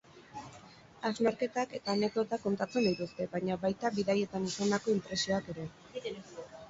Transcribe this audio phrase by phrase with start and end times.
[1.09, 5.69] Hausnarketak eta anekdotak kontatzen dituzte, baina baita bidaietan izandako inpresioak ere.